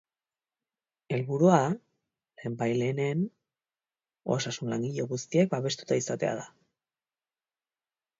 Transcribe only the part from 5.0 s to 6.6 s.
guztiak babestuta izatea da.